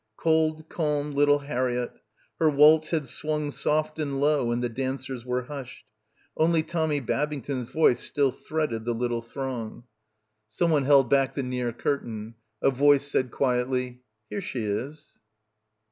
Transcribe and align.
cold, 0.17 0.67
calm 0.67 1.11
little 1.11 1.37
Harriett. 1.47 1.99
Her 2.39 2.49
waltz 2.49 2.89
had 2.89 3.07
swung 3.07 3.51
soft 3.51 3.99
and 3.99 4.19
low 4.19 4.51
and 4.51 4.63
the 4.63 4.67
dancers 4.67 5.23
were 5.27 5.43
hushed. 5.43 5.85
Only 6.35 6.63
Tommy 6.63 6.99
Babington's 6.99 7.67
voice 7.69 7.99
still 7.99 8.31
threaded 8.31 8.83
the 8.83 8.95
little 8.95 9.21
throng. 9.21 9.83
Someone 10.49 10.85
held 10.85 11.07
back 11.11 11.35
the 11.35 11.43
near 11.43 11.71
curtain. 11.71 12.33
A 12.63 12.71
voice 12.71 13.05
said 13.11 13.29
quietly, 13.29 14.01
"Here 14.27 14.41
she 14.41 14.63
is." 14.63 15.19